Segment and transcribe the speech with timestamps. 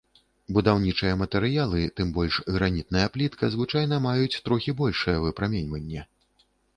[0.55, 6.01] Будаўнічыя матэрыялы, тым больш гранітная плітка, звычайна маюць трохі большае выпраменьванне.